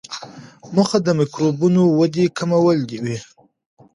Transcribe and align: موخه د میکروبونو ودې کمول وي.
موخه 0.73 0.99
د 1.03 1.07
میکروبونو 1.19 1.81
ودې 1.99 2.25
کمول 2.37 2.79
وي. 3.03 3.17